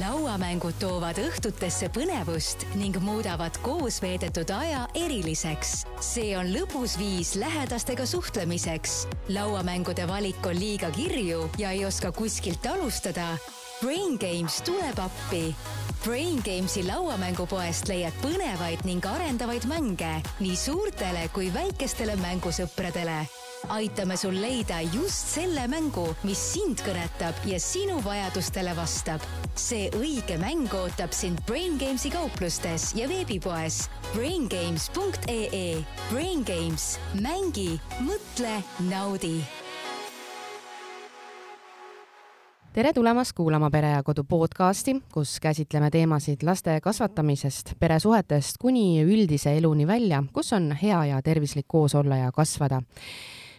[0.00, 5.84] lauamängud toovad õhtutesse põnevust ning muudavad koos veedetud aja eriliseks.
[6.00, 9.06] see on lõbus viis lähedastega suhtlemiseks.
[9.28, 13.36] lauamängude valik on liiga kirju ja ei oska kuskilt alustada.
[13.80, 15.54] Brain Games tuleb appi.
[16.04, 23.26] Brain Gamesi lauamängupoest leiad põnevaid ning arendavaid mänge nii suurtele kui väikestele mängusõpradele
[23.68, 29.20] aitame sul leida just selle mängu, mis sind kõnetab ja sinu vajadustele vastab.
[29.60, 35.84] see õige mäng ootab sind Brain Gamesi kauplustes ja veebipoes braingames.ee.
[36.10, 39.40] Brain Games, mängi, mõtle, naudi
[42.72, 49.56] tere tulemast kuulama Pere ja Kodu podcasti, kus käsitleme teemasid laste kasvatamisest, peresuhetest kuni üldise
[49.58, 52.80] eluni välja, kus on hea ja tervislik koos olla ja kasvada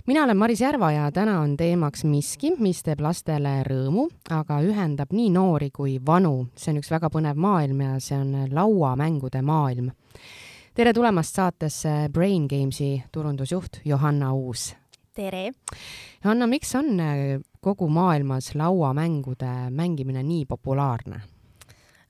[0.07, 5.13] mina olen Maris Järva ja täna on teemaks miski, mis teeb lastele rõõmu, aga ühendab
[5.13, 6.47] nii noori kui vanu.
[6.55, 9.91] see on üks väga põnev maailm ja see on lauamängude maailm.
[10.73, 14.75] tere tulemast saatesse Brain Gamesi turundusjuht Johanna Uus.
[15.13, 15.51] tere!
[16.23, 16.97] Johanna, miks on
[17.59, 21.21] kogu maailmas lauamängude mängimine nii populaarne?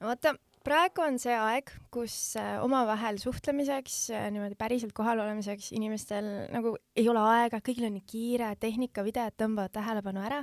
[0.01, 6.27] vaata praegu on see aeg, kus äh, omavahel suhtlemiseks, äh, niimoodi päriselt kohal olemiseks inimestel
[6.53, 10.41] nagu ei ole aega, kõigil on nii kiire, tehnika, videod tõmbavad tähelepanu ära.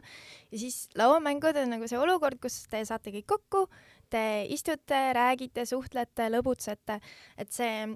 [0.53, 3.67] Ja siis lauamängud on nagu see olukord, kus te saate kõik kokku,
[4.11, 7.01] te istute, räägite, suhtlete, lõbutsete,
[7.39, 7.87] et see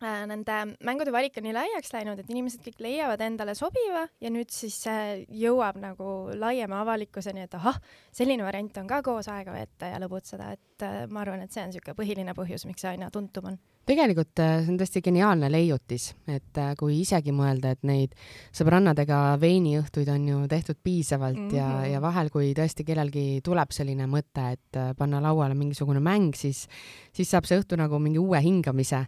[0.00, 4.52] nende mängude valik on nii laiaks läinud, et inimesed kõik leiavad endale sobiva ja nüüd
[4.54, 7.80] siis see jõuab nagu laiema avalikkuseni, et ahah,
[8.14, 11.64] selline variant on ka koos aega veeta ja lõbutseda, et äh, ma arvan, et see
[11.64, 15.48] on niisugune põhiline põhjus, miks see aina tuntum on tegelikult äh, see on tõesti geniaalne
[15.50, 18.14] leiutis, et äh, kui isegi mõelda, et neid
[18.56, 21.56] sõbrannadega veiniõhtuid on ju tehtud piisavalt mm -hmm.
[21.56, 21.92] ja, mhm.
[21.94, 26.66] ja vahel, kui tõesti kellelgi tuleb selline mõte, et äh, panna lauale mingisugune mäng, siis,
[27.12, 29.06] siis saab see õhtu nagu mingi uue hingamise.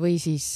[0.00, 0.46] või siis,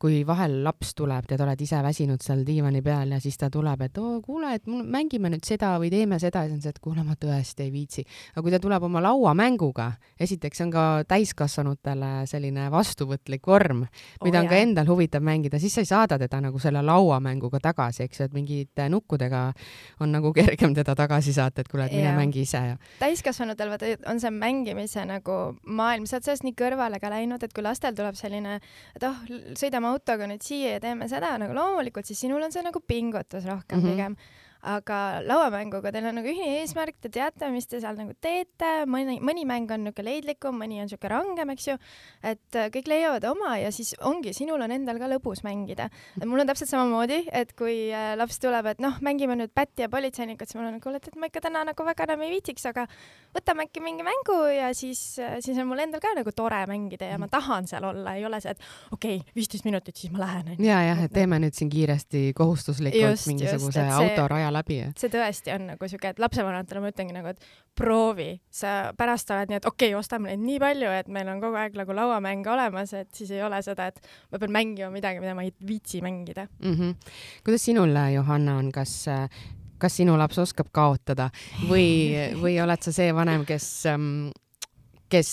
[0.00, 3.86] kui vahel laps tuleb, tead, oled ise väsinud seal diivani peal ja siis ta tuleb,
[3.88, 6.82] et oo, kuule, et mängime nüüd seda või teeme seda ja siis on see, et
[6.82, 8.04] kuule, ma tõesti ei viitsi.
[8.34, 13.84] aga kui ta tuleb oma lauamänguga, esiteks on ka täiskasvanutele selline vastu vastuvõtlik vorm,
[14.24, 17.60] mida oh, on ka endal huvitav mängida, siis sa ei saada teda nagu selle lauamänguga
[17.62, 19.42] tagasi, eks ju, et mingite nukkudega
[20.00, 22.76] on nagu kergem teda tagasi saata, et kuule, et mine mängi ise ja.
[23.00, 27.54] täiskasvanutel vaata on see mängimise nagu maailm, sa oled sellest nii kõrvale ka läinud, et
[27.56, 28.58] kui lastel tuleb selline,
[28.96, 29.24] et oh,
[29.58, 33.46] sõidame autoga nüüd siia ja teeme seda nagu loomulikult, siis sinul on see nagu pingutus
[33.48, 33.90] rohkem mm -hmm.
[33.90, 34.16] pigem
[34.66, 39.16] aga lauamänguga teil on nagu ühine eesmärk, te teate, mis te seal nagu teete, mõni,
[39.24, 41.76] mõni mäng on niisugune leidlikum, mõni on niisugune rangem, eks ju,
[42.32, 45.88] et äh, kõik leiavad oma ja siis ongi, sinul on endal ka lõbus mängida.
[46.24, 49.90] mul on täpselt samamoodi, et kui äh, laps tuleb, et noh, mängime nüüd pätti ja
[49.92, 52.84] politseinikut, siis mul on, kuule, et ma ikka täna nagu väga enam ei viitsiks, aga
[53.34, 57.08] võtame äkki mingi mängu ja siis, äh, siis on mul endal ka nagu tore mängida
[57.08, 60.24] ja ma tahan seal olla, ei ole see, et okei okay,, viisteist minutit, siis ma
[60.26, 60.52] lähen.
[60.60, 64.20] ja, jah, et teeme nüüd siin kiiresti kohustuslikult just, mingisuguse just,
[64.50, 64.78] aja läbi.
[64.98, 67.46] see tõesti on nagu siuke, et lapsevanematele ma ütlengi nagu, et
[67.78, 71.40] proovi, sa pärast oled nii, et okei okay,, ostame neid nii palju, et meil on
[71.42, 75.22] kogu aeg nagu lauamänge olemas, et siis ei ole seda, et ma pean mängima midagi,
[75.22, 76.74] mida ma ei viitsi mängida mm.
[76.74, 77.14] -hmm.
[77.46, 79.06] kuidas sinul, Johanna, on, kas
[79.80, 81.30] kas sinu laps oskab kaotada
[81.68, 83.86] või, või oled sa see vanem, kes,
[85.08, 85.30] kes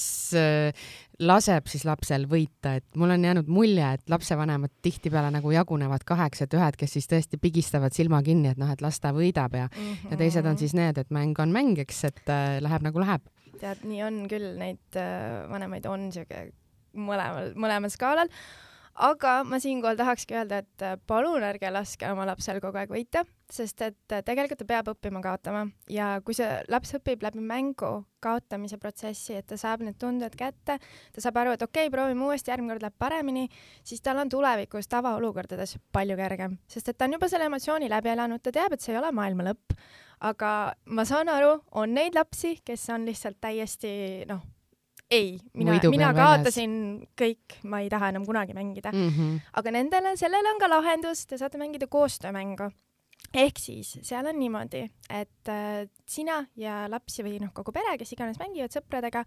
[1.24, 6.44] laseb siis lapsel võita, et mul on jäänud mulje, et lapsevanemad tihtipeale nagu jagunevad kaheks,
[6.46, 9.66] et ühed, kes siis tõesti pigistavad silma kinni, et noh, et las ta võidab ja
[9.68, 10.12] mm, -hmm.
[10.12, 13.26] ja teised on siis need, et mäng on mäng, eks, et äh, läheb nagu läheb.
[13.58, 16.52] tead, nii on küll, neid äh, vanemaid on siuke
[16.94, 18.30] mõlemal, mõlemal skaalal
[18.98, 23.24] aga ma siinkohal tahakski öelda, et äh, palun ärge laske oma lapsel kogu aeg võita,
[23.54, 27.92] sest et äh, tegelikult ta peab õppima kaotama ja kui see laps õpib läbi mängu
[28.24, 32.26] kaotamise protsessi, et ta saab need tunded kätte, ta saab aru, et okei okay,, proovime
[32.26, 33.46] uuesti, järgmine kord läheb paremini,
[33.86, 38.16] siis tal on tulevikus tavaolukordades palju kergem, sest et ta on juba selle emotsiooni läbi
[38.16, 39.78] elanud, ta teab, et see ei ole maailma lõpp.
[40.26, 40.52] aga
[40.90, 44.57] ma saan aru, on neid lapsi, kes on lihtsalt täiesti noh
[45.12, 46.74] ei, mina, mina kaotasin
[47.20, 49.14] kõik, ma ei taha enam kunagi mängida mm.
[49.14, 49.40] -hmm.
[49.60, 52.72] aga nendele, sellele on ka lahendus, te saate mängida koostöömängu.
[53.34, 58.14] ehk siis seal on niimoodi, et äh, sina ja laps või noh, kogu pere, kes
[58.14, 59.24] iganes mängivad sõpradega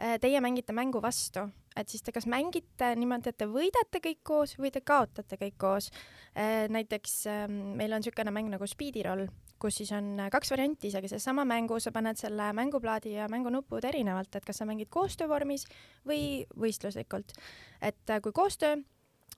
[0.00, 4.22] äh,, teie mängite mängu vastu, et siis te kas mängite niimoodi, et te võidate kõik
[4.22, 5.90] koos või te kaotate kõik koos
[6.36, 6.68] äh,.
[6.68, 9.28] näiteks äh, meil on niisugune mäng nagu Speediroll
[9.64, 13.84] kus siis on äh, kaks varianti isegi, seesama mängu, sa paned selle mänguplaadi ja mängunupud
[13.88, 15.68] erinevalt, et kas sa mängid koostöövormis
[16.08, 17.36] või võistluslikult.
[17.80, 18.76] et äh, kui koostöö,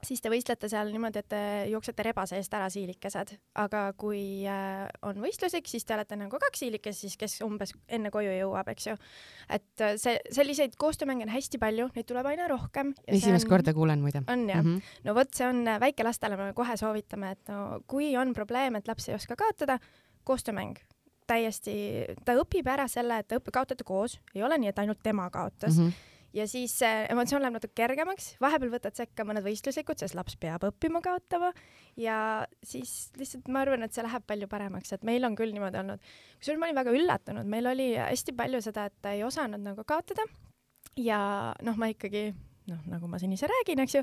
[0.05, 1.41] siis te võistlete seal niimoodi, et te
[1.71, 3.33] jooksete rebase eest ära siilikesed,
[3.63, 4.21] aga kui
[4.51, 8.71] äh, on võistluslik, siis te olete nagu kaks siilikest, siis kes umbes enne koju jõuab,
[8.75, 8.97] eks ju.
[9.59, 12.95] et see, selliseid koostöömänge on hästi palju, neid tuleb aina rohkem.
[13.07, 14.25] esimest on, korda kuulen muide.
[14.27, 14.75] on jah mm?
[14.75, 15.07] -hmm.
[15.07, 19.09] no vot, see on väikelastele me kohe soovitame, et no kui on probleem, et laps
[19.09, 19.79] ei oska kaotada,
[20.27, 20.77] koostöömäng.
[21.27, 21.73] Täiesti,
[22.25, 25.31] ta õpib ära selle, et te õp-, kaotate koos, ei ole nii, et ainult tema
[25.35, 25.79] kaotas.
[25.79, 25.89] Mm.
[25.89, 30.37] -hmm ja siis see emotsioon läheb natuke kergemaks, vahepeal võtad sekka mõned võistluslikud, sest laps
[30.41, 31.53] peab õppima kaotama.
[32.01, 32.19] Ja
[32.67, 36.03] siis lihtsalt ma arvan, et see läheb palju paremaks, et meil on küll niimoodi olnud.
[36.41, 39.87] kusjuures ma olin väga üllatunud, meil oli hästi palju seda, et ta ei osanud nagu
[39.89, 40.27] kaotada.
[41.01, 42.29] Ja noh, ma ikkagi
[42.71, 44.03] noh, nagu ma siin ise räägin, eks ju,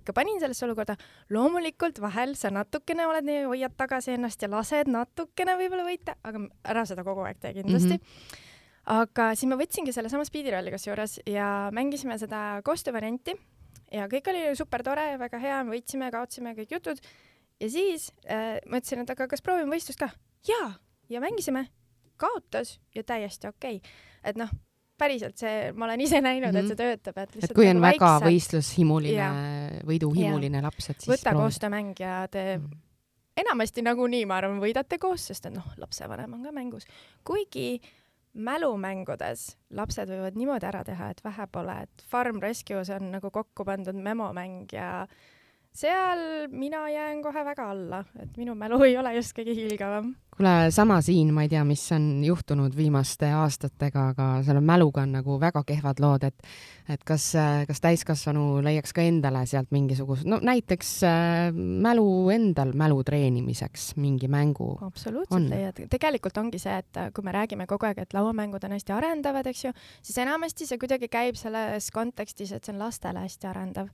[0.00, 0.96] ikka panin sellesse olukorda.
[1.34, 6.46] loomulikult vahel sa natukene oled nii, hoiad tagasi ennast ja lased natukene võib-olla võita, aga
[6.74, 8.02] ära seda kogu aeg tee kindlasti mm.
[8.02, 8.42] -hmm
[8.84, 13.32] aga siis ma võtsingi sellesama speedirolli kusjuures ja mängisime seda koostöövarianti
[13.94, 17.00] ja kõik oli super tore, väga hea, me võitsime, kaotasime kõik jutud.
[17.60, 20.10] ja siis äh, mõtlesin, et aga kas proovime võistlust ka?
[20.48, 20.74] jaa,
[21.08, 21.68] ja mängisime,
[22.20, 23.94] kaotas ja täiesti okei okay..
[24.24, 24.52] et noh,
[24.98, 26.60] päriselt see, ma olen ise näinud mm, -hmm.
[26.60, 26.82] et see mhm.
[26.82, 28.30] töötab, et lihtsalt et kui on nagu väga vaikselt...
[28.30, 29.28] võistlushimuline,
[29.90, 30.66] võiduhimuline ja.
[30.68, 32.78] laps, et siis võta koostöömäng ja te mm.
[33.44, 36.86] enamasti nagunii, ma arvan, võidate koos, sest et noh, lapsevanem on ka mängus.
[37.24, 37.92] kuigi äh,
[38.34, 43.66] mälumängudes lapsed võivad niimoodi ära teha, et vähe pole, et Farm Rescue's on nagu kokku
[43.66, 45.06] pandud memomäng ja
[45.74, 46.20] seal
[46.54, 50.12] mina jään kohe väga alla, et minu mälu ei ole just kõige hiilgavam.
[50.34, 55.12] kuule, sama siin, ma ei tea, mis on juhtunud viimaste aastatega, aga selle mäluga on
[55.18, 56.46] nagu väga kehvad lood, et
[56.88, 57.30] et kas,
[57.66, 64.28] kas täiskasvanu leiaks ka endale sealt mingisugust, no näiteks äh, mälu endal mälu treenimiseks mingi
[64.30, 64.76] mängu.
[64.82, 68.94] absoluutselt leiad, tegelikult ongi see, et kui me räägime kogu aeg, et lauamängud on hästi
[68.94, 73.50] arendavad, eks ju, siis enamasti see kuidagi käib selles kontekstis, et see on lastele hästi
[73.50, 73.90] arendav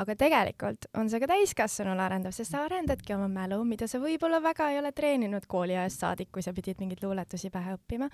[0.00, 4.40] aga tegelikult on see ka täiskasvanule arendav, sest sa arendadki oma mälu, mida sa võib-olla
[4.44, 8.08] väga ei ole treeninud kooliajast saadik, kui sa pidid mingeid luuletusi pähe õppima.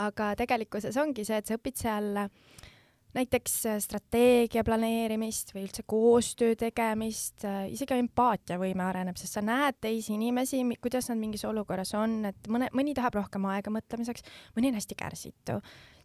[0.00, 2.14] aga tegelikkuses ongi see, et sa õpid seal
[3.14, 10.62] näiteks strateegia planeerimist või üldse koostöö tegemist, isegi empaatiavõime areneb, sest sa näed teisi inimesi,
[10.80, 14.24] kuidas nad mingis olukorras on, et mõne, mõni tahab rohkem aega mõtlemiseks,
[14.56, 15.58] mõni on hästi kärsitu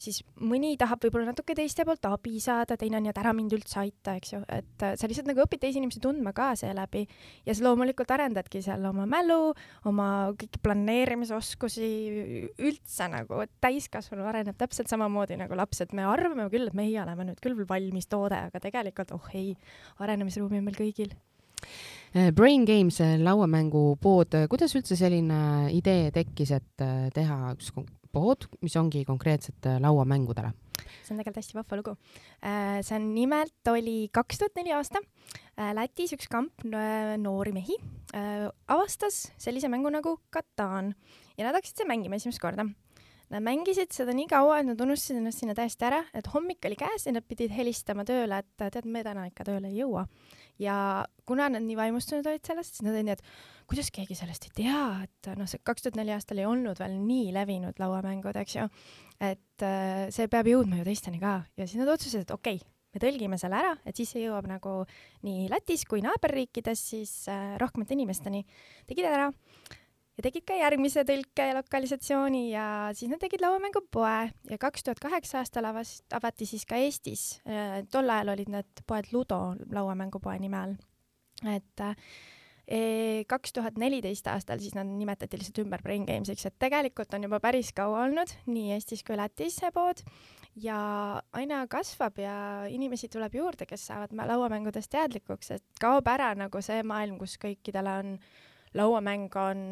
[0.06, 3.80] siis mõni tahab võib-olla natuke teiste poolt abi saada, teine on, et ära mind üldse
[3.82, 7.06] aita, eks ju, et äh, sa lihtsalt nagu õpid teisi inimesi tundma ka seeläbi.
[7.48, 9.54] Ja sa loomulikult arendadki seal oma mälu,
[9.90, 10.08] oma
[10.40, 11.92] kõiki planeerimisoskusi,
[12.70, 16.98] üldse nagu, et täiskasvanu areneb täpselt samamoodi nagu laps, et me arvame küll, et meie
[17.02, 19.54] oleme nüüd küll valmis toode, aga tegelikult oh ei,
[20.04, 21.16] arenemisruumi on meil kõigil.
[22.16, 27.72] Äh, Brain Games lauamängupood, kuidas üldse selline idee tekkis, et äh, teha üks
[28.16, 30.54] pood, mis ongi konkreetselt äh, lauamängudele.
[31.06, 31.96] see on tegelikult hästi vahva lugu.
[32.46, 35.02] Äh, see on nimelt, oli kaks tuhat neli aasta.
[35.60, 37.78] Äh, Lätis üks kamp noori mehi
[38.72, 40.94] avastas sellise mängu nagu Katan
[41.36, 42.64] ja nad hakkasid seda mängima esimest korda
[43.34, 46.78] Nad mängisid seda nii kaua, et nad unustasid ennast sinna täiesti ära, et hommik oli
[46.78, 50.06] käes ja nad pidid helistama tööle, et tead, me täna ikka tööle ei jõua.
[50.62, 53.24] ja kuna nad nii vaimustunud olid sellest, siis nad olid nii, et
[53.70, 56.96] kuidas keegi sellest ei tea, et noh, see kaks tuhat neli aastal ei olnud veel
[57.02, 58.68] nii levinud lauamängud, eks ju.
[59.20, 62.72] et äh, see peab jõudma ju teisteni ka ja siis nad otsustasid, et okei okay,
[62.96, 64.78] me tõlgime selle ära, et siis see jõuab nagu
[65.28, 68.46] nii Lätis kui naaberriikides siis äh, rohkemate inimesteni.
[68.88, 69.32] tegid ära
[70.16, 74.16] ja tegid ka järgmise tõlke ja lokalisatsiooni ja siis nad tegid lauamängupoe
[74.52, 77.42] ja kaks tuhat kaheksa aastal avas, avati siis ka Eestis.
[77.44, 79.42] Äh, tol ajal olid need poed Ludo
[79.76, 80.78] lauamängupoe nime all.
[81.52, 81.96] et äh,
[83.30, 87.40] kaks tuhat neliteist aastal siis nad nimetati lihtsalt ümber Brain Gamesiks, et tegelikult on juba
[87.44, 90.02] päris kaua olnud nii Eestis kui Lätis see pood.
[90.56, 90.80] Ja
[91.36, 96.80] aina kasvab ja inimesi tuleb juurde, kes saavad lauamängudest teadlikuks, et kaob ära nagu see
[96.88, 98.14] maailm, kus kõikidele on,
[98.74, 99.66] lauamäng on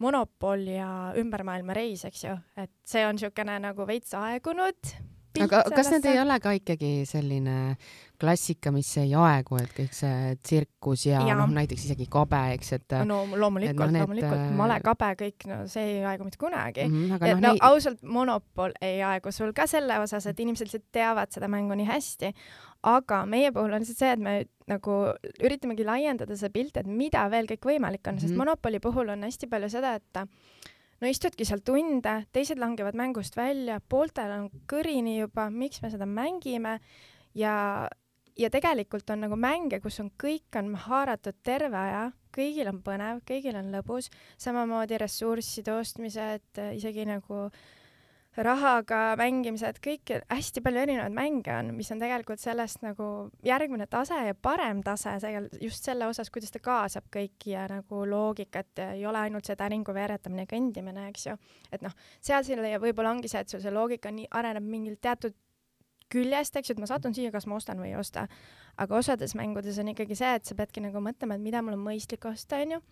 [0.00, 0.88] monopol ja
[1.20, 4.96] ümbermaailma reis, eks ju, et see on niisugune nagu veits aegunud
[5.42, 7.76] aga kas need ei ole ka ikkagi selline
[8.20, 11.36] klassika, mis ei aegu, et kõik see tsirkus ja, ja.
[11.38, 12.94] noh, näiteks isegi kabe, eks, et.
[13.08, 14.04] no loomulikult no,, need...
[14.04, 16.94] loomulikult, äh, male, kabe, kõik, no see ei aegu mitte kunagi mm.
[16.94, 17.64] -hmm, et no, no neid...
[17.66, 21.88] ausalt, Monopol ei aegu sul ka selle osas, et inimesed lihtsalt teavad seda mängu nii
[21.90, 22.30] hästi,
[22.94, 24.36] aga meie puhul on lihtsalt see, et me
[24.70, 25.00] nagu
[25.42, 28.20] üritamegi laiendada seda pilti, et mida veel kõik võimalik on mm, -hmm.
[28.22, 28.44] sest mhm.
[28.44, 30.24] Monopoli puhul on hästi palju seda, et
[31.04, 36.08] no istudki seal tunde, teised langevad mängust välja, pooltel on kõrini juba, miks me seda
[36.08, 36.78] mängime.
[37.36, 37.54] Ja,
[38.38, 43.22] ja tegelikult on nagu mänge, kus on kõik on haaratud terve aja, kõigil on põnev,
[43.28, 44.08] kõigil on lõbus,
[44.40, 47.48] samamoodi ressursside ostmised, isegi nagu
[48.42, 53.06] rahaga mängimised, kõik hästi palju erinevaid mänge on, mis on tegelikult sellest nagu
[53.46, 58.02] järgmine tase ja parem tase tegelikult just selle osas, kuidas ta kaasab kõiki ja nagu
[58.10, 61.36] loogikat ja ei ole ainult see täringu veeretamine ja kõndimine, eks ju.
[61.70, 65.36] et noh, seal selle võib-olla ongi see, et sul see loogika nii areneb mingil teatud
[66.10, 68.26] küljest, eks ju, et ma satun siia, kas ma ostan või ei osta.
[68.76, 71.86] aga osades mängudes on ikkagi see, et sa peadki nagu mõtlema, et mida mul on
[71.86, 72.82] mõistlik osta, onju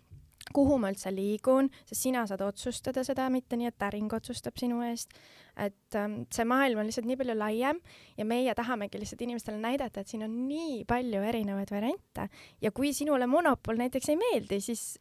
[0.55, 4.83] kuhu ma üldse liigun, sest sina saad otsustada seda, mitte nii, et äring otsustab sinu
[4.87, 5.15] eest.
[5.53, 7.79] et ähm, see maailm on lihtsalt nii palju laiem
[8.17, 12.29] ja meie tahamegi lihtsalt inimestele näidata, et siin on nii palju erinevaid variante
[12.63, 14.97] ja kui sinule monopol näiteks ei meeldi, siis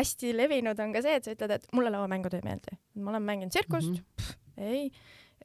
[0.00, 2.78] hästi levinud on ka see, et sa ütled, et mulle lauamängud ei meeldi.
[2.96, 4.64] ma olen mänginud tsirkust mm, -hmm.
[4.70, 4.90] ei,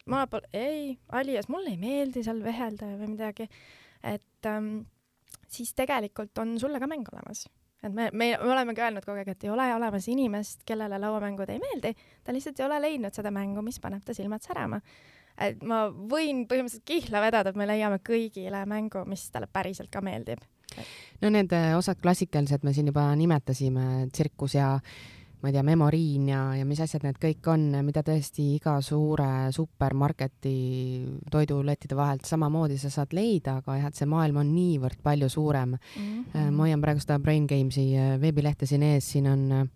[0.06, 3.50] monopol, ei, Alias, mulle ei meeldi seal vehelda või midagi.
[4.04, 4.88] et ähm,
[5.48, 7.50] siis tegelikult on sulle ka mäng olemas
[7.86, 11.52] et me, me, me olemegi öelnud kogu aeg, et ei ole olemas inimest, kellele lauamängud
[11.54, 14.82] ei meeldi, ta lihtsalt ei ole leidnud seda mängu, mis paneb ta silmad särama.
[15.36, 20.02] et ma võin põhimõtteliselt kihla vedada, et me leiame kõigile mängu, mis talle päriselt ka
[20.02, 20.44] meeldib.
[21.22, 24.80] no need eh, osad klassikalised me siin juba nimetasime, tsirkus ja
[25.46, 29.52] ma ei tea, memoriin ja, ja mis asjad need kõik on, mida tõesti iga suure
[29.54, 30.56] supermarketi
[31.32, 35.76] toidulettide vahelt samamoodi sa saad leida, aga jah, et see maailm on niivõrd palju suurem
[35.76, 36.06] mm.
[36.34, 36.52] -hmm.
[36.52, 39.68] ma hoian praegu seda Brain Games'i äh, veebilehte siin ees, siin on äh,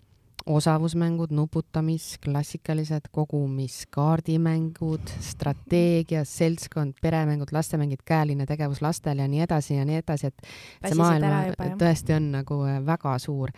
[0.46, 9.76] osavusmängud, nuputamis, klassikalised kogumis, kaardimängud, strateegia, seltskond, peremängud, lastemängid, käeline tegevus lastel ja nii edasi
[9.76, 10.50] ja nii edasi, et
[10.88, 13.54] see maailm tõesti on nagu väga suur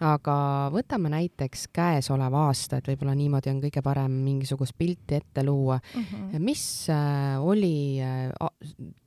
[0.00, 0.34] aga
[0.72, 6.04] võtame näiteks käesoleva aasta, et võib-olla niimoodi on kõige parem mingisugust pilti ette luua mm.
[6.04, 6.42] -hmm.
[6.44, 8.30] mis äh, oli äh,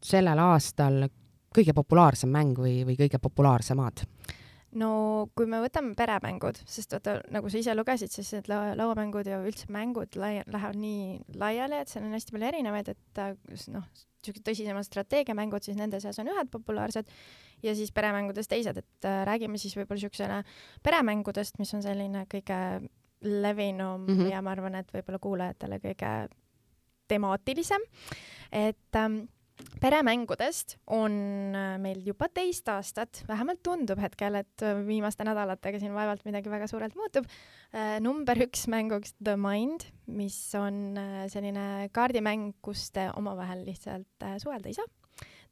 [0.03, 1.07] sellel aastal
[1.53, 4.05] kõige populaarsem mäng või, või kõige populaarsemad?
[4.79, 4.91] No
[5.37, 9.41] kui me võtame peremängud, sest vaata, nagu sa ise lugesid, siis need la lauamängud ja
[9.43, 13.35] üldse mängud lai lähevad nii laiali, et seal on hästi palju erinevaid, et äh,
[13.73, 13.85] noh,
[14.23, 17.09] niisugused tõsisemad strateegiamängud, siis nende seas on ühed populaarsed
[17.63, 20.41] ja siis peremängudest teised, et äh, räägime siis võib-olla niisugusena
[20.83, 22.59] peremängudest, mis on selline kõige
[23.23, 24.31] levinum mm -hmm.
[24.31, 26.13] ja ma arvan, et võib-olla kuulajatele kõige
[27.07, 27.81] temaatilisem.
[28.51, 29.25] et ähm,
[29.83, 31.13] peremängudest on
[31.55, 36.51] äh, meil juba teist aastat, vähemalt tundub hetkel, et äh, viimaste nädalatega siin vaevalt midagi
[36.51, 37.99] väga suurelt muutub äh,.
[38.03, 40.97] number üks mänguks The Mind, mis on
[41.31, 44.89] selline kaardimäng, kus te omavahel lihtsalt suhelda ei saa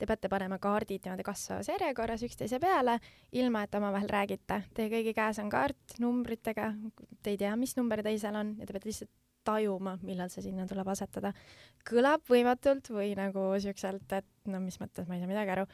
[0.01, 2.97] te peate panema kaardid niimoodi kasvavas järjekorras üksteise peale,
[3.37, 4.63] ilma et omavahel räägite.
[4.73, 6.71] Teie kõigi käes on kaart numbritega,
[7.21, 9.11] te ei tea, mis number teisel on ja te peate lihtsalt
[9.47, 11.33] tajuma, millal see sinna tuleb asetada.
[11.87, 15.67] kõlab võimatult või nagu siukselt, et no mis mõttes, ma ei saa midagi aru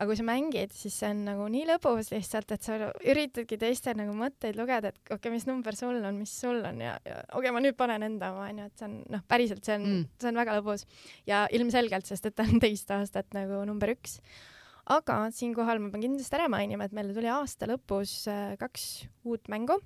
[0.00, 3.92] aga kui sa mängid, siis see on nagu nii lõbus lihtsalt, et sa üritadki teiste
[3.98, 7.18] nagu mõtteid lugeda, et okei okay,, mis number sul on, mis sul on ja, ja
[7.26, 9.84] okei okay,, ma nüüd panen enda oma onju, et see on noh, päriselt see on
[9.84, 10.86] mm., see on väga lõbus
[11.28, 14.16] ja ilmselgelt, sest et ta on teist aastat nagu number üks.
[14.88, 18.88] aga siinkohal ma pean kindlasti ära mainima, et meile tuli aasta lõpus äh, kaks
[19.28, 19.76] uut mängu,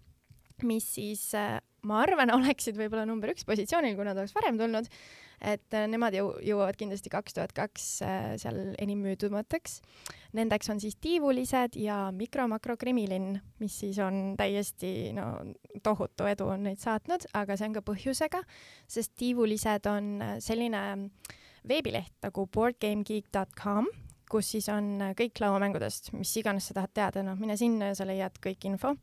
[0.62, 4.90] mis siis äh, ma arvan, oleksid võib-olla number üks positsioonil, kui nad oleks varem tulnud
[5.44, 9.80] et äh, nemad jõu-, jõuavad kindlasti kaks tuhat kaks äh, seal enim müüdumateks.
[10.36, 15.28] Nendeks on siis tiivulised ja mikro-makrokremilinn, mis siis on täiesti no
[15.84, 18.42] tohutu edu on neid saatnud, aga see on ka põhjusega,
[18.90, 20.84] sest tiivulised on äh, selline
[21.68, 23.88] veebileht nagu boardgamegeek.com,
[24.28, 28.08] kus siis on kõik lauamängudest, mis iganes sa tahad teada, noh, mine sinna ja sa
[28.08, 28.96] leiad kõik info.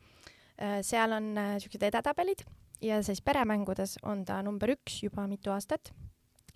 [0.86, 2.44] seal on niisugused edetabelid
[2.82, 5.94] ja siis peremängudes on ta number üks juba mitu aastat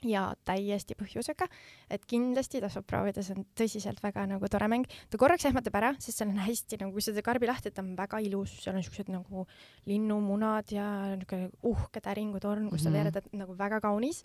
[0.05, 1.48] ja täiesti põhjusega,
[1.91, 4.86] et kindlasti tasub proovida, see on tõsiselt väga nagu tore mäng.
[5.10, 7.82] ta korraks ehmatab ära, sest seal on hästi nagu, kui sa teed karbi lahti, ta
[7.82, 9.46] on väga ilus, seal on siuksed nagu
[9.89, 12.98] linnumunad ja niisugune uhke täringutorn, kus sa mm -hmm.
[12.98, 14.24] veeredad nagu väga kaunis.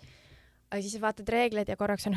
[0.71, 2.15] aga siis vaatad reegleid ja korraks on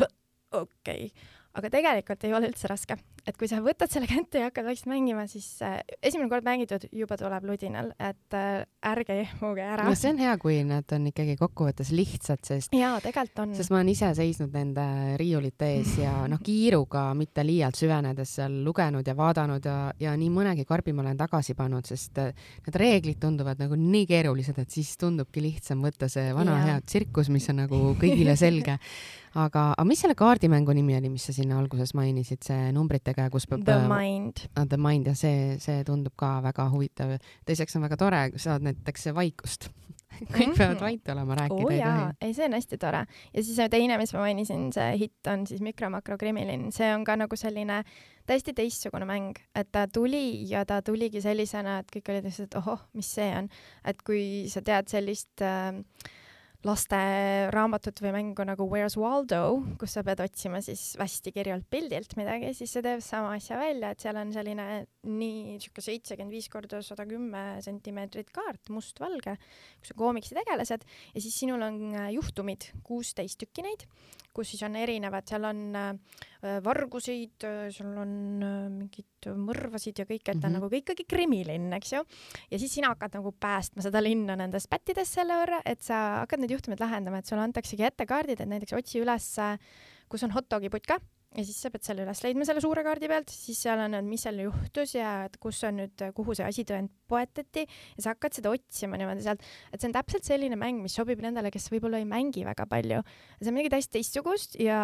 [0.52, 1.10] okei okay.,
[1.54, 2.96] aga tegelikult ei ole üldse raske,
[3.30, 6.88] et kui sa võtad selle kätte ja hakkad vaikselt mängima, siis äh, esimene kord mängitud
[6.90, 9.86] juba tuleb ludinal, et äh, ärge ehmuge ära.
[9.86, 13.56] no see on hea, kui nad on ikkagi kokkuvõttes lihtsad, sest jaa, tegelikult on.
[13.60, 14.88] sest ma olen ise seisnud nende
[15.22, 20.34] riiulite ees ja noh, kiiruga mitte liialt süvenedes seal lugenud ja vaadanud ja, ja nii
[20.34, 22.34] mõnegi karbi ma olen tagasi pannud, sest äh,
[22.66, 26.70] need reeglid tunduvad nagu nii keerulised, et siis tundubki lihtsam võtta see vana ja.
[26.72, 28.82] hea tsirkus, mis on nagu kõigile selge
[29.34, 33.48] aga, aga mis selle kaardimängu nimi oli, mis sa sinna alguses mainisid, see numbritega, kus
[33.50, 34.66] peab The Mind uh,.
[34.70, 37.18] The Mind ja see, see tundub ka väga huvitav.
[37.46, 39.70] teiseks on väga tore, saad näiteks vaikust
[40.36, 40.58] kõik mm.
[40.58, 42.16] peavad vait olema, rääkida oh, ei tohi.
[42.22, 43.04] ei, see on hästi tore.
[43.34, 47.40] ja siis teine, mis ma mainisin, see hitt on siis Mikro-Makro-Krimilin, see on ka nagu
[47.40, 47.82] selline
[48.30, 52.86] täiesti teistsugune mäng, et ta tuli ja ta tuligi sellisena, et kõik olid lihtsalt, ohoh,
[52.98, 53.50] mis see on.
[53.90, 55.74] et kui sa tead sellist äh,
[56.64, 59.42] lasteraamatut või mängu nagu Where's Waldo,
[59.80, 63.92] kus sa pead otsima siis hästi kirjalt pildilt midagi, siis see teeb sama asja välja,
[63.92, 64.68] et seal on selline
[65.10, 69.36] nii sihuke seitsekümmend viis korda sada kümme sentimeetrit kaart, mustvalge,
[69.82, 70.88] kus on koomiksi tegelased.
[71.14, 73.84] Ja siis sinul on äh, juhtumid, kuusteist tükki neid,
[74.34, 75.92] kus siis on erinevad, seal on äh,
[76.64, 80.48] varguseid, sul on äh, mingeid mõrvasid ja kõik, et ta mm -hmm.
[80.48, 82.04] on nagu ikkagi krimilinn, eks ju.
[82.52, 86.40] ja siis sina hakkad nagu päästma seda linna nendest pättidest selle võrra, et sa hakkad
[86.40, 89.36] neid juhtumeid lahendama, et sulle antaksegi ette kaardid, et näiteks otsi üles,
[90.10, 91.00] kus on hot dogi putka
[91.38, 94.26] ja siis sa pead selle üles leidma selle suure kaardi pealt, siis seal on, mis
[94.26, 98.54] seal juhtus ja et kus on nüüd, kuhu see asitõend poetati ja sa hakkad seda
[98.54, 102.10] otsima niimoodi sealt, et see on täpselt selline mäng, mis sobib nendele, kes võib-olla ei
[102.10, 103.04] mängi väga palju.
[103.40, 104.82] see on midagi täiesti teistsugust ja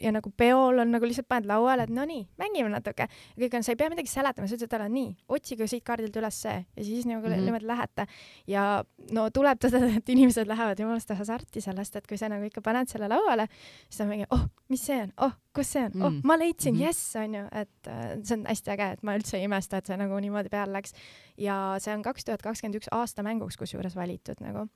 [0.00, 3.06] ja nagu peol on nagu lihtsalt paned lauale, et no nii, mängime natuke.
[3.38, 6.40] kõik on, sa ei pea midagi seletama, sa ütled talle nii, otsige siit kaardilt üles
[6.44, 7.46] see ja siis nagu mm -hmm.
[7.48, 8.06] niimoodi lähete.
[8.46, 12.60] ja no tuleb tõdeda, et inimesed lähevad jumalast hasarti sellest, et kui sa nagu ikka
[12.60, 13.48] paned selle lauale,
[13.88, 16.04] siis on mingi, oh, mis see on, oh, kus see on mm, -hmm.
[16.04, 16.20] oh, mhm.
[16.24, 16.84] ma leidsin mm, -hmm.
[16.84, 19.96] jess, onju, et äh, see on hästi äge, et ma üldse ei imesta, et see
[19.96, 20.92] nagu niimoodi peale läks.
[21.36, 24.66] ja see on kaks tuhat kakskümmend üks aasta mänguks kusjuures valitud nagu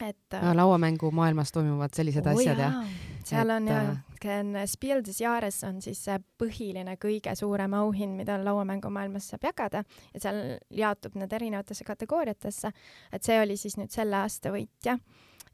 [0.00, 2.80] et no, lauamängu maailmas toimuvad sellised oh, asjad jah?
[3.26, 3.92] seal et, on jah,
[4.26, 9.84] äh, Spiel des Jahres on siis see põhiline kõige suurem auhind, mida lauamängumaailmas saab jagada
[10.14, 12.72] ja seal jaotub need erinevatesse kategooriatesse.
[13.12, 14.98] et see oli siis nüüd selle aasta võitja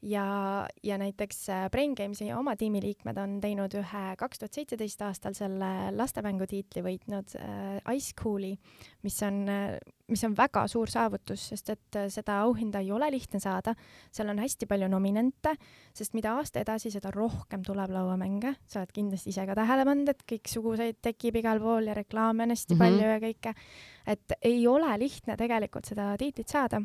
[0.03, 5.35] ja, ja näiteks äh, Brain Gamesi oma tiimiliikmed on teinud ühe kaks tuhat seitseteist aastal
[5.39, 8.57] selle lastemängu tiitli võitnud äh, Ice Cool'i,
[9.07, 9.77] mis on äh,,
[10.13, 13.75] mis on väga suur saavutus, sest et äh, seda auhinda ei ole lihtne saada.
[14.13, 15.55] seal on hästi palju nominente,
[15.95, 18.57] sest mida aasta edasi, seda rohkem tuleb lauamänge.
[18.67, 22.57] sa oled kindlasti ise ka tähele pannud, et kõiksuguseid tekib igal pool ja reklaame on
[22.57, 22.89] hästi mm -hmm.
[22.89, 23.55] palju ja kõike.
[24.07, 26.83] et ei ole lihtne tegelikult seda tiitlit saada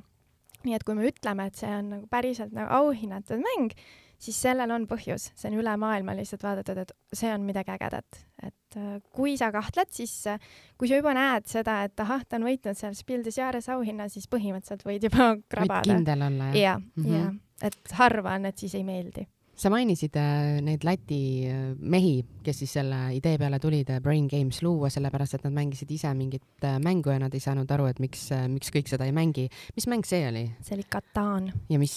[0.65, 3.75] nii et kui me ütleme, et see on nagu päriselt nagu auhinnatud mäng,
[4.17, 8.19] siis sellel on põhjus, see on üle maailma lihtsalt vaadatud, et see on midagi ägedat,
[8.41, 10.41] et äh, kui sa kahtled, siis äh,
[10.77, 14.09] kui sa juba näed seda, et ahah, ta on võitnud seal Spiel des Jahres auhinna,
[14.09, 15.85] siis põhimõtteliselt võid juba krabada.
[15.85, 16.81] võid kindel olla, jah?
[16.81, 17.33] mm -hmm., jah,
[17.69, 22.61] et harva on, et siis ei meeldi sa mainisid äh, neid Läti äh, mehi, kes
[22.61, 26.65] siis selle idee peale tulid äh, Brain Games luua, sellepärast et nad mängisid ise mingit
[26.83, 29.47] mängu ja nad ei saanud aru, et miks, miks kõik seda ei mängi.
[29.75, 30.45] mis mäng see oli?
[30.61, 31.51] see oli Catan.
[31.69, 31.95] ja mis,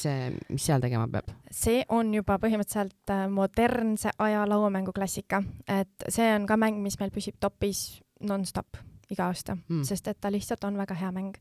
[0.48, 1.32] mis seal tegema peab?
[1.52, 7.12] see on juba põhimõtteliselt modernse aja lauamängu klassika, et see on ka mäng, mis meil
[7.12, 11.36] püsib topis nonstop iga aasta mm., sest et ta lihtsalt on väga hea mäng.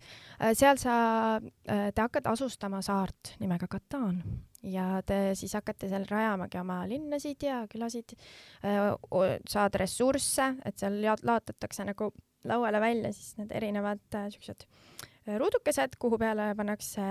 [0.57, 4.23] seal sa, te hakkate asustama saart nimega Catan
[4.63, 8.15] ja te siis hakkate seal rajamagi oma linnasid ja külasid,
[9.47, 12.11] saad ressursse, et seal laotatakse nagu
[12.47, 14.65] lauale välja siis need erinevad äh, siuksed
[15.27, 17.03] ruudukesed, kuhu peale pannakse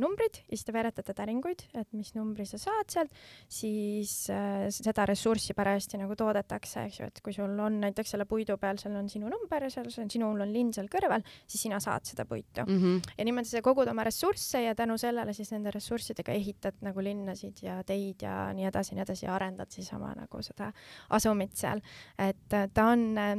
[0.00, 3.20] numbrid ja siis te veeretate täringuid, et mis numbri sa saad sealt,
[3.50, 8.26] siis äh, seda ressurssi parajasti nagu toodetakse, eks ju, et kui sul on näiteks selle
[8.30, 11.80] puidu peal, seal on sinu number ja seal, sinul on linn seal kõrval, siis sina
[11.82, 12.80] saad seda puitu mm.
[12.80, 13.12] -hmm.
[13.18, 17.62] ja niimoodi sa kogud oma ressursse ja tänu sellele siis nende ressurssidega ehitad nagu linnasid
[17.62, 20.72] ja teid ja nii edasi ja nii edasi ja arendad siis oma nagu seda
[21.10, 21.80] asumit seal.
[22.18, 23.38] et äh, ta on äh,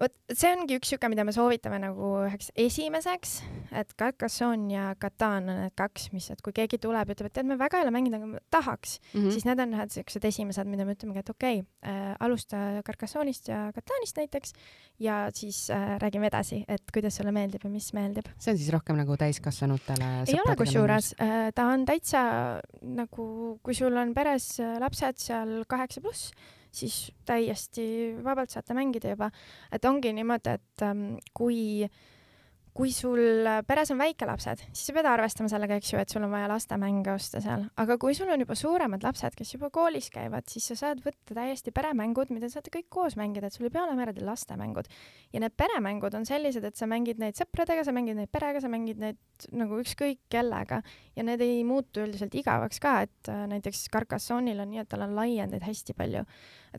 [0.00, 3.36] vot see ongi üks sihuke, mida me soovitame nagu üheks esimeseks,
[3.80, 7.48] et Carcassonne ja Catan on need kaks, mis, et kui keegi tuleb ütleb, et tead,
[7.48, 9.32] ma väga ei ole mänginud, aga tahaks mm, -hmm.
[9.32, 13.48] siis need on ühed siuksed esimesed, mida me ütlemegi, et okei okay, äh,, alusta Carcassonne'ist
[13.52, 14.52] ja Catanist näiteks
[15.00, 18.28] ja siis äh, räägime edasi, et kuidas sulle meeldib ja mis meeldib.
[18.38, 20.12] see on siis rohkem nagu täiskasvanutele?
[20.28, 26.04] ei ole kusjuures äh,, ta on täitsa nagu, kui sul on peres lapsed seal kaheksa
[26.04, 26.32] pluss
[26.76, 27.86] siis täiesti
[28.24, 29.30] vabalt saate mängida juba.
[29.72, 31.88] et ongi niimoodi, et ähm, kui
[32.76, 36.32] kui sul peres on väikelapsed, siis sa pead arvestama sellega, eks ju, et sul on
[36.32, 40.44] vaja lastemänge osta seal, aga kui sul on juba suuremad lapsed, kes juba koolis käivad,
[40.52, 43.86] siis sa saad võtta täiesti peremängud, mida saate kõik koos mängida, et sul ei pea
[43.86, 44.90] olema eraldi lastemängud.
[45.32, 48.72] ja need peremängud on sellised, et sa mängid neid sõpradega, sa mängid neid perega, sa
[48.72, 50.82] mängid neid nagu ükskõik kellega
[51.16, 55.06] ja need ei muutu üldiselt igavaks ka, et äh, näiteks Carcassonne'il on nii, et tal
[55.06, 56.26] on laiendeid hästi palju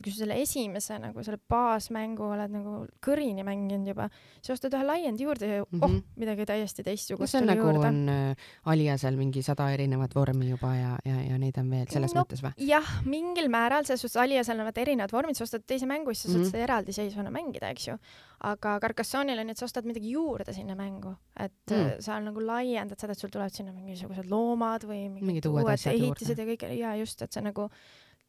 [0.02, 4.08] kui sa selle esimese nagu selle baasmängu oled nagu kõrini mänginud juba,
[4.40, 5.84] siis ostad ühe laiendi juurde ja mm -hmm.
[5.84, 7.26] oh, midagi täiesti teistsugust no,.
[7.32, 7.88] see on nagu juurde.
[7.88, 12.14] on äh, Aliasel mingi sada erinevat vormi juba ja, ja, ja neid on veel selles
[12.14, 12.52] no, mõttes või?
[12.56, 16.22] jah, mingil määral, selles suhtes Aliasel on vaata erinevad vormid, sa ostad teise mängu, siis
[16.22, 16.50] sa saad mm -hmm.
[16.50, 17.98] seda eraldiseisvana mängida, eks ju.
[18.40, 22.00] aga Carcassonne'il on nii, et sa ostad midagi juurde sinna mängu, et mm.
[22.00, 25.86] sa nagu laiendad seda, et sul tulevad sinna mingisugused loomad või mingid, mingid uued, uued
[25.86, 27.68] ehitised ja kõik ja just, et sa nagu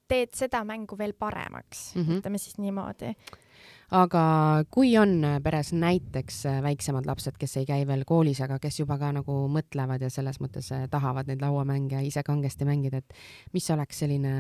[0.10, 2.20] teed seda mängu veel paremaks mm, -hmm.
[2.20, 3.14] ütleme siis niimoodi
[3.96, 4.24] aga
[4.70, 9.12] kui on peres näiteks väiksemad lapsed, kes ei käi veel koolis, aga kes juba ka
[9.16, 14.34] nagu mõtlevad ja selles mõttes tahavad neid lauamänge ise kangesti mängida, et mis oleks selline,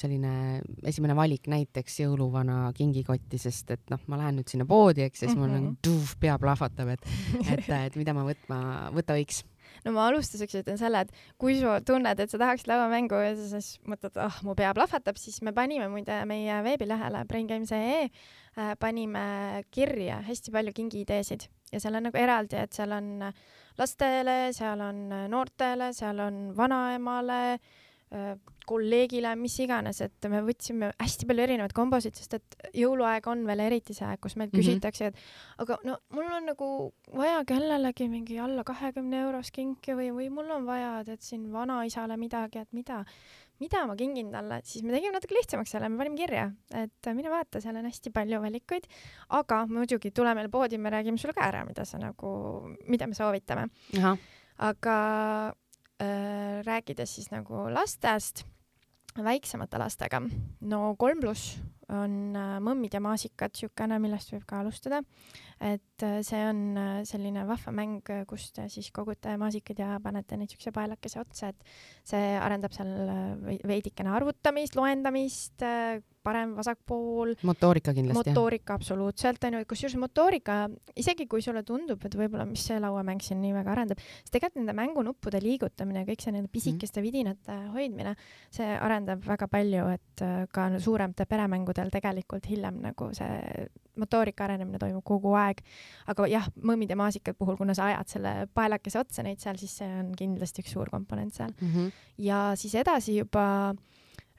[0.00, 0.34] selline
[0.86, 5.28] esimene valik näiteks jõuluvana kingikotti, sest et noh, ma lähen nüüd sinna poodi, eks, ja
[5.28, 5.66] siis mul mm -hmm.
[5.72, 7.10] nagu tuuf, pea plahvatab, et,
[7.50, 8.60] et, et mida ma võtma,
[8.94, 9.42] võtta võiks
[9.84, 13.60] no ma alustuseks ütlen selle, et kui sa tunned, et sa tahaksid lauamängu ja sa
[13.60, 18.72] siis mõtled, ah oh,, mu pea plahvatab, siis me panime muide meie veebilehele braingames.ee äh,
[18.80, 21.48] panime kirja hästi palju kingiideesid.
[21.72, 23.30] Ja seal on nagu eraldi, et seal on
[23.78, 27.40] lastele, seal on noortele, seal on vanaemale
[28.64, 33.60] kolleegile, mis iganes, et me võtsime hästi palju erinevaid kombosid, sest et jõuluaeg on veel
[33.66, 34.68] eriti see aeg, kus meilt mm -hmm.
[34.70, 36.68] küsitakse, et aga no mul on nagu
[37.12, 42.16] vaja kellelegi mingi alla kahekümne eurost kinki või, või mul on vaja, tead siin vanaisale
[42.16, 43.04] midagi, et mida,
[43.60, 47.30] mida ma kingin talle, siis me tegime natuke lihtsamaks selle, me panime kirja, et mine
[47.30, 48.88] vaata, seal on hästi palju valikuid,
[49.28, 52.32] aga muidugi tule meile poodi, me räägime sulle ka ära, mida sa nagu,
[52.88, 53.68] mida me soovitame.
[54.58, 54.96] aga
[55.50, 55.63] äh,
[56.66, 58.44] rääkides siis nagu lastest
[59.14, 60.20] väiksemate lastega,
[60.66, 61.54] no kolm pluss
[61.92, 65.02] on äh, Mõmmid ja maasikad, niisugune, millest võib ka alustada.
[65.60, 70.36] et äh, see on äh, selline vahva mäng, kus te siis kogute maasikaid ja panete
[70.36, 71.76] neid niisuguse paelakese otsa, et
[72.08, 72.90] see arendab seal
[73.68, 75.62] veidikene arvutamist, loendamist,
[76.24, 77.34] parem-vasak pool.
[77.42, 78.32] motoorika kindlasti.
[78.32, 80.58] motoorika absoluutselt onju, kusjuures motoorika,
[80.96, 84.62] isegi kui sulle tundub, et võib-olla, mis see lauamäng siin nii väga arendab, siis tegelikult
[84.62, 87.06] nende mängunuppude liigutamine ja kõik see nende pisikeste mm.
[87.06, 88.16] vidinate hoidmine,
[88.54, 93.68] see arendab väga palju, et äh, ka suuremate peremängudel tegelikult hiljem nagu see
[94.00, 95.60] motoorika arenemine toimub kogu aeg.
[96.10, 99.76] aga jah, mõmmid ja maasikad puhul, kuna sa ajad selle paelakese otsa neid seal, siis
[99.80, 101.70] see on kindlasti üks suur komponent seal mm.
[101.70, 101.92] -hmm.
[102.26, 103.74] ja siis edasi juba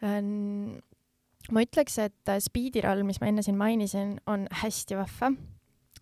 [0.04, 0.78] ähm,
[1.52, 5.34] ma ütleks, et äh, Speediroll, mis ma enne siin mainisin, on hästi vahva,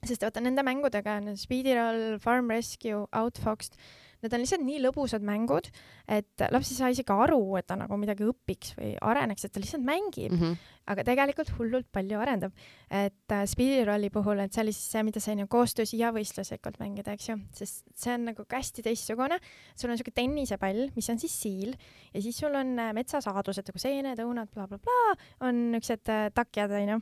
[0.03, 3.77] sest vaata nende mängudega, Speediroll, Farm Rescue, Outfoxed,
[4.23, 5.67] need on lihtsalt nii lõbusad mängud,
[6.11, 9.61] et laps ei saa isegi aru, et ta nagu midagi õpiks või areneks, et ta
[9.61, 10.39] lihtsalt mängib mm.
[10.39, 10.73] -hmm.
[10.93, 12.53] aga tegelikult hullult palju arendab.
[12.89, 16.79] et äh, Speedrolli puhul, et see oli siis see, mida sai nagu koostöös ja võistluslikult
[16.79, 19.39] mängida, eks ju, sest see on nagu hästi teistsugune.
[19.75, 21.75] sul on siuke tennisepall, mis on siis siil
[22.13, 26.71] ja siis sul on äh, metsasaadused nagu seened, õunad bla,, blablabla, on niisugused äh, takjad,
[26.71, 27.01] onju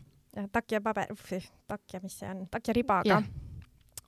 [0.51, 1.11] takja paber,
[1.67, 3.50] takja, mis see on, takja ribaga yeah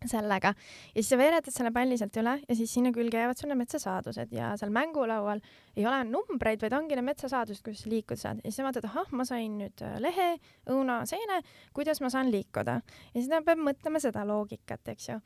[0.10, 0.54] sellega.
[0.94, 3.62] Ja siis sa veeretad selle palli sealt üle ja siis sinna külge jäävad sul need
[3.64, 5.42] metsasaadused ja seal mängulaual
[5.78, 8.44] ei ole numbreid, vaid ongi need metsasaadused, sa liikuda saad.
[8.44, 10.30] Ja siis sa vaatad, ahah, ma sain nüüd äh, lehe,
[10.70, 11.42] õuna, seene,
[11.76, 12.80] kuidas ma saan liikuda.
[13.14, 15.18] Ja siis ta peab mõtlema seda loogikat, eks ju.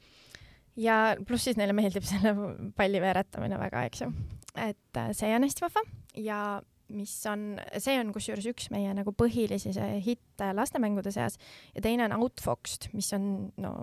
[0.78, 2.34] ja pluss siis neile meeldib selle
[2.78, 4.12] palli veeretamine väga, eks ju.
[4.56, 5.86] et äh, see on hästi vahva.
[6.18, 6.42] Ja
[6.90, 9.74] mis on, see on kusjuures üks meie nagu põhilisi
[10.06, 11.38] hitte lastemängude seas.
[11.76, 13.74] Ja teine on Outfoxed, mis on no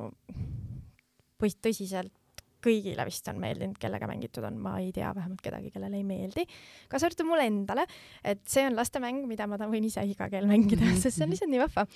[1.44, 2.14] või tõsiselt
[2.64, 6.44] kõigile vist on meeldinud, kellega mängitud on, ma ei tea vähemalt kedagi, kellele ei meeldi.
[6.90, 7.86] kaasa arvatud mulle endale,
[8.24, 11.00] et see on lastemäng, mida ma võin ise iga kell mängida -hmm.
[11.02, 11.86] sest see on lihtsalt nii vahva.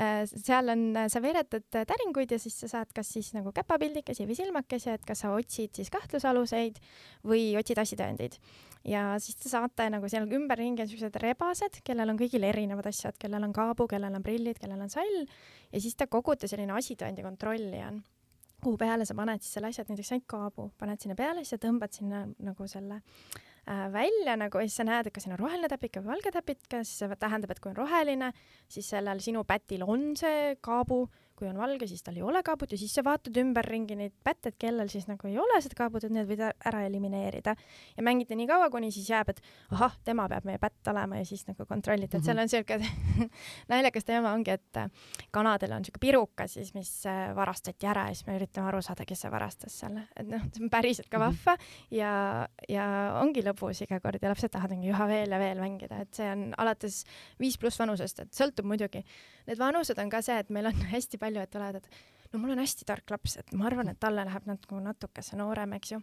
[0.00, 4.38] Äh, seal on, sa veeretad täringuid ja siis sa saad kas siis nagu käpapildikesi või
[4.38, 6.80] silmakesi, et kas sa otsid siis kahtlusaluseid
[7.24, 8.40] või otsid asitõendeid.
[8.86, 13.16] ja siis te saate nagu seal ümberringi on siuksed rebased, kellel on kõigil erinevad asjad,
[13.18, 15.24] kellel on kaabu, kellel on prillid, kellel on sall
[15.72, 18.02] ja siis te kogute selline asitõendi kontrolli on
[18.66, 21.54] kuhu peale sa paned siis selle asja, et näiteks ainult kaabu paned sinna peale, siis
[21.54, 25.36] sa tõmbad sinna nagu selle äh, välja nagu ja siis sa näed, et kas siin
[25.36, 28.32] on roheline täpik või valge täpik, siis see tähendab, et kui on roheline,
[28.72, 31.04] siis sellel sinu pätil on see kaabu
[31.36, 34.52] kui on valge, siis tal ei ole kaabut ja siis sa vaatad ümberringi neid pätte,
[34.52, 37.54] et kellel siis nagu ei ole seda kaabut, et need võid ära elimineerida.
[37.96, 39.42] ja mängite nii kaua, kuni siis jääb, et
[39.74, 42.78] ahah, tema peab meie pätt olema ja siis nagu kontrollite, et seal on siuke
[43.72, 48.16] naljakas teema ongi, et äh, kanadel on siuke pirukas siis, mis äh, varastati ära ja
[48.16, 51.20] siis me üritame aru saada, kes see varastas selle, et noh, see on päriselt ka
[51.20, 51.36] mhm.
[51.36, 51.56] vahva
[51.94, 52.12] ja,
[52.68, 52.86] ja
[53.20, 56.28] ongi lõbus iga kord ja lapsed tahavad mingi üha veel ja veel mängida, et see
[56.32, 57.02] on alates
[57.40, 59.02] viis pluss vanusest, et sõltub muidugi.
[59.46, 62.42] Need vanused on ka see, et meil on hästi palju palju, et tulevad, et no
[62.42, 65.96] mul on hästi tark laps, et ma arvan, et talle läheb nagu natukese noorem, eks
[65.96, 66.02] ju.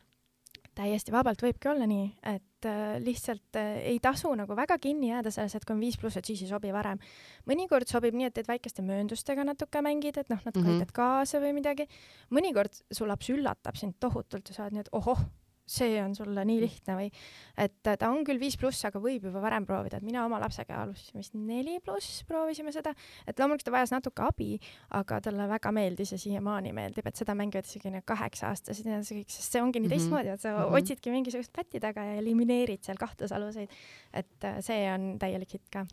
[0.74, 5.30] täiesti vabalt võibki olla nii, et äh, lihtsalt äh, ei tasu nagu väga kinni jääda
[5.34, 7.02] selles, et kui on viis pluss, et siis ei sobi varem.
[7.50, 10.82] mõnikord sobib nii, et teed väikeste mööndustega natuke mängid, et noh, natuke mm -hmm.
[10.82, 11.88] aitad kaasa või midagi.
[12.32, 15.22] mõnikord su laps üllatab sind tohutult ja sa oled nii, et ohoh
[15.66, 17.10] see on sulle nii lihtne või
[17.58, 20.82] et ta on küll viis pluss, aga võib juba varem proovida, et mina oma lapsega
[20.84, 22.94] alustasin vist neli pluss, proovisime seda,
[23.28, 24.50] et loomulikult ta vajas natuke abi,
[24.98, 29.22] aga talle väga meeldis ja siiamaani meeldib, et seda mängivad isegi need kaheksa-aastased ja see
[29.22, 30.00] kõik, sest see ongi nii mm -hmm.
[30.00, 30.82] teistmoodi, et sa mm -hmm.
[30.82, 33.70] otsidki mingisugust pätti taga ja elimineerid seal kahtlusaluseid.
[34.14, 35.86] et äh, see on täielik hitt ka.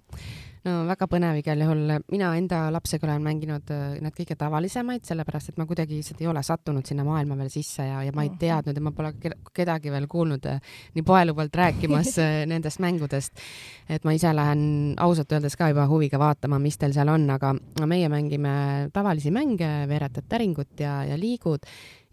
[0.65, 5.49] no väga põnev igal juhul, mina enda lapsega olen mänginud äh, need kõige tavalisemaid, sellepärast
[5.49, 8.29] et ma kuidagi lihtsalt ei ole sattunud sinna maailma veel sisse ja, ja ma ei
[8.29, 8.39] mhm.
[8.39, 9.13] teadnud ja ma pole
[9.61, 10.59] kedagi veel kuulnud äh,
[10.97, 13.45] nii poelubalt rääkimas äh, nendest mängudest.
[13.91, 17.55] et ma ise lähen ausalt öeldes ka juba huviga vaatama, mis teil seal on, aga
[17.91, 21.67] meie mängime tavalisi mänge, veeretad täringut ja, ja liigud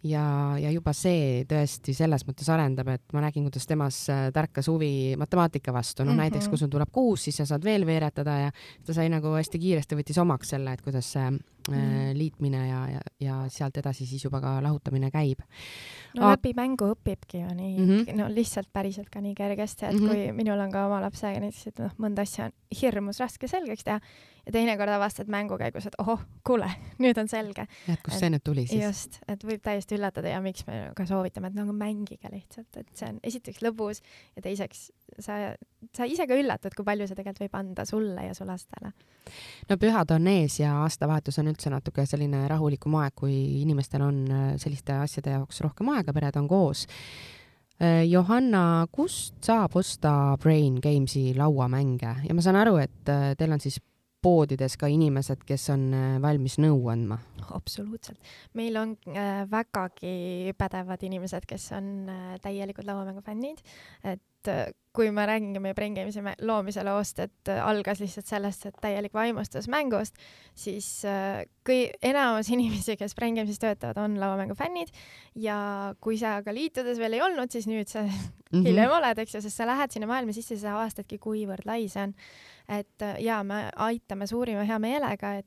[0.06, 0.24] ja,
[0.60, 5.16] ja juba see tõesti selles mõttes arendab, et ma nägin, kuidas temas äh, tärkas huvi
[5.18, 6.22] matemaatika vastu, noh mm -hmm.
[6.22, 8.50] näiteks kui sul tuleb kuus, siis sa saad veel veeretada ja
[8.86, 12.14] ta sai nagu hästi kiiresti võttis omaks selle, et kuidas see mm.
[12.14, 15.42] liitmine ja, ja, ja sealt edasi siis juba ka lahutamine käib.
[16.14, 18.16] no läbi mängu õpibki ju nii mm, -hmm.
[18.16, 20.08] no lihtsalt päriselt ka nii kergesti, et mm -hmm.
[20.08, 23.84] kui minul on ka oma lapsega näiteks, et noh, mõnda asja on hirmus raske selgeks
[23.84, 24.00] teha
[24.48, 26.68] ja teinekord avastad mängu käigus, et ohoh, kuule,
[27.02, 27.66] nüüd on selge.
[27.88, 28.82] et kust see nüüd tuli siis?
[28.82, 32.88] just, et võib täiesti üllatada ja miks me ka soovitame, et nagu mängige lihtsalt, et
[32.96, 34.00] see on esiteks lõbus
[34.36, 34.88] ja teiseks
[35.20, 35.38] sa,
[35.94, 38.92] sa ise ka üllatad, kui palju see tegelikult võib anda sulle ja su lastele.
[39.68, 44.22] no pühad on ees ja aastavahetus on üldse natuke selline rahulikum aeg, kui inimestel on
[44.32, 46.86] äh, selliste asjade jaoks rohkem aega, pered on koos.
[47.78, 53.52] Äh, Johanna, kust saab osta Brain Gamesi lauamänge ja ma saan aru, et äh, teil
[53.52, 53.76] on siis
[54.22, 55.90] poodides ka inimesed, kes on
[56.22, 57.20] valmis nõu andma?
[57.54, 58.18] absoluutselt.
[58.58, 63.62] meil on äh, vägagi pädevad inimesed, kes on äh, täielikud lauamängu fännid,
[64.04, 68.66] et äh, kui ma räägingi meie Brain Games'i loomise loost, et äh, algas lihtsalt sellest,
[68.66, 70.18] et täielik vaimustus mängust,
[70.58, 74.90] siis äh, kui enamus inimesi, kes Brain Games'is töötavad, on lauamängu fännid
[75.38, 75.58] ja
[76.02, 78.66] kui sa aga liitudes veel ei olnud, siis nüüd sa mm -hmm.
[78.66, 82.02] hiljem oled, eks ju, sest sa lähed sinna maailma sisse, sa avastadki, kuivõrd lai see
[82.02, 82.14] on.
[82.68, 85.46] et ja me aitame suurima hea meelega, et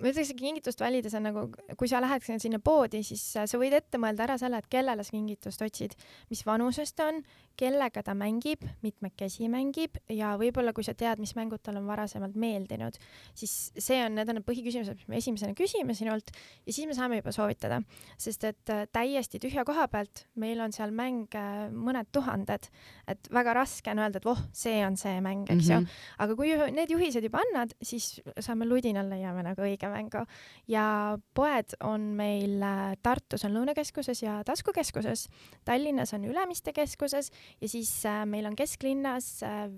[0.00, 1.46] ma ütleks, et kingitust valides on nagu,
[1.78, 5.14] kui sa lähed sinna poodi, siis sa võid ette mõelda ära selle, et kellele sa
[5.14, 5.94] kingitust otsid,
[6.30, 7.22] mis vanusest ta on,
[7.58, 12.34] kellega ta mängib, mitmekesi mängib ja võib-olla kui sa tead, mis mängud talle on varasemalt
[12.40, 12.98] meeldinud,
[13.38, 16.96] siis see on, need on need põhiküsimused, mis me esimesena küsime sinult ja siis me
[16.98, 17.80] saame juba soovitada,
[18.18, 22.66] sest et äh, täiesti tühja koha pealt meil on seal mänge mõned tuhanded,
[23.10, 25.78] et väga raske on öelda, et voh, see on see mäng, eks ju.
[25.78, 30.24] Mm -hmm., aga kui need juhised juba annad, siis saame ludinal leiame nagu õige mängu.
[30.68, 35.28] Ja poed on meil äh, Tartus on Lõunakeskuses ja Taskukeskuses,
[35.64, 39.68] Tallinnas on Ülemiste keskuses ja siis äh, meil on kesklinnas äh,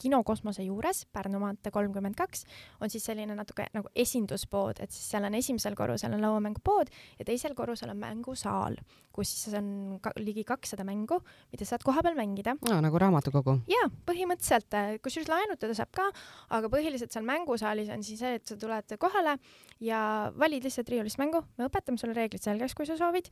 [0.00, 2.46] kino Kosmose juures, Pärnu maantee kolmkümmend kaks,
[2.80, 7.26] on siis selline natuke nagu esinduspood, et siis seal on esimesel korrusel on lauamängupood ja
[7.28, 8.78] teisel korrusel on mängusaal,
[9.14, 11.20] kus siis on ka, ligi kakssada mängu,
[11.52, 12.78] mida saad kohapeal mängida no,.
[12.84, 13.58] nagu raamatukogu?
[13.70, 16.08] jaa, põhimõtteliselt, äh, kusjuures laenutada saab ka,
[16.56, 19.36] aga põhiliselt seal mängusaalis on siis see, et sa tuled kohale
[19.84, 20.00] ja
[20.38, 23.30] valid lihtsalt riiulist mängu, me õpetame sulle reeglid selgeks, kui sa soovid,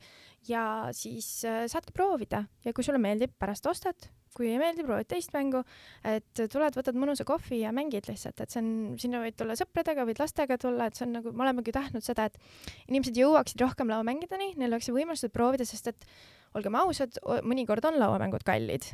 [0.49, 0.63] ja
[0.95, 5.33] siis äh, saadki proovida ja kui sulle meeldib, pärast ostad kui ei meeldi, proovid teist
[5.35, 5.63] mängu,
[6.07, 10.05] et tuled, võtad mõnusa kohvi ja mängid lihtsalt, et see on, sinna võid tulla sõpradega,
[10.07, 12.39] võid lastega tulla, et see on nagu, me olemegi tahtnud seda, et
[12.87, 16.09] inimesed jõuaksid rohkem lauamängideni, neil oleks võimalus seda proovida, sest et
[16.57, 18.87] olgem ausad, mõnikord on lauamängud kallid,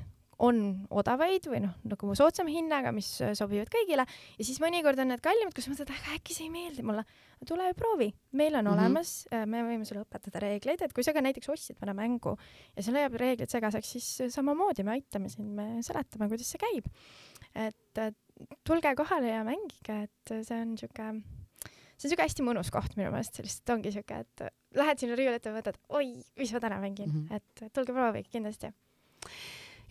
[0.44, 0.58] on
[0.92, 5.56] odavaid või noh, nagu soodsama hinnaga, mis sobivad kõigile ja siis mõnikord on need kallimad,
[5.56, 7.06] kus mõtled, aga äkki see ei meeldi mulle.
[7.46, 8.74] tule ja proovi, meil on mm -hmm.
[8.74, 12.38] olemas, äh, me võime sulle õpetada reegleid, et kui sa ka näiteks ostsid mõne mängu
[12.76, 16.86] ja sul jääb reeglid segaseks, siis samamoodi me aitame sind, me seletame, kuidas see käib.
[17.56, 18.16] et
[18.64, 21.22] tulge kohale ja mängige, et see on siuke
[21.98, 24.42] see on siuke hästi mõnus koht minu meelest, lihtsalt ongi siuke, et
[24.76, 27.36] lähed sinna riiuli ette ja mõtled, oi, mis ma täna mängin mm, -hmm.
[27.36, 28.74] et tulge proovige kindlasti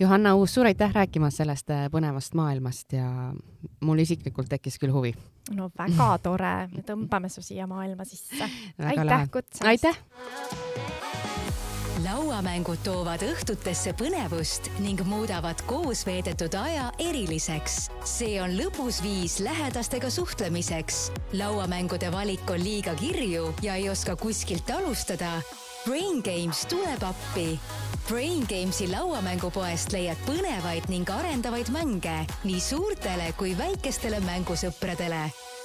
[0.01, 3.07] Johanna Uus, suur aitäh rääkimast sellest äh, põnevast maailmast ja
[3.81, 5.15] mul isiklikult tekkis küll huvi.
[5.55, 8.49] no väga tore, me tõmbame su siia maailma sisse.
[8.83, 9.63] aitäh kutsast.
[9.65, 9.99] aitäh.
[12.03, 17.91] lauamängud toovad õhtutesse põnevust ning muudavad koos veedetud aja eriliseks.
[18.05, 21.13] see on lõbus viis lähedastega suhtlemiseks.
[21.33, 25.39] lauamängude valik on liiga kirju ja ei oska kuskilt alustada
[25.87, 27.61] Brain Games tuleb appi.
[28.09, 35.23] Brain Gamesi lauamängupoest leiad põnevaid ning arendavaid mänge nii suurtele kui väikestele mängusõpradele.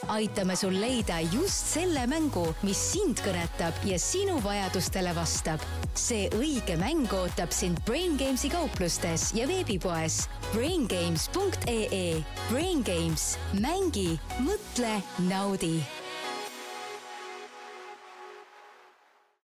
[0.07, 5.59] aitame sul leida just selle mängu, mis sind kõnetab ja sinu vajadustele vastab.
[5.95, 12.23] see õige mäng ootab sind Brain Gamesi kauplustes ja veebipoes braingames.ee.
[12.49, 15.83] Brain Games, mängi, mõtle, naudi